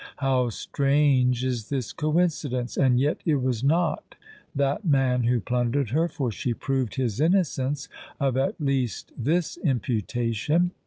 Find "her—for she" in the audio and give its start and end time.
5.91-6.55